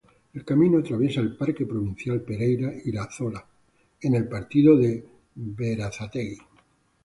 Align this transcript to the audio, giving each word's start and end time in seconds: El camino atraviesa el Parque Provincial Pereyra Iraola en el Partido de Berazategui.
El 0.33 0.43
camino 0.43 0.79
atraviesa 0.79 1.21
el 1.21 1.37
Parque 1.37 1.67
Provincial 1.67 2.19
Pereyra 2.21 2.73
Iraola 2.85 3.45
en 4.01 4.15
el 4.15 4.27
Partido 4.27 4.75
de 4.75 5.05
Berazategui. 5.35 6.39